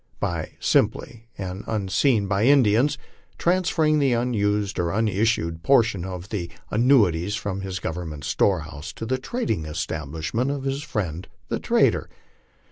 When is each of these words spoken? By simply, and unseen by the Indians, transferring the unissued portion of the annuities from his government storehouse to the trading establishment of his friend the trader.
By 0.19 0.53
simply, 0.59 1.27
and 1.37 1.63
unseen 1.67 2.25
by 2.25 2.41
the 2.45 2.49
Indians, 2.49 2.97
transferring 3.37 3.99
the 3.99 4.13
unissued 4.15 5.61
portion 5.61 6.05
of 6.05 6.29
the 6.29 6.49
annuities 6.71 7.35
from 7.35 7.61
his 7.61 7.77
government 7.77 8.23
storehouse 8.23 8.93
to 8.93 9.05
the 9.05 9.19
trading 9.19 9.65
establishment 9.65 10.49
of 10.49 10.63
his 10.63 10.81
friend 10.81 11.27
the 11.49 11.59
trader. 11.59 12.09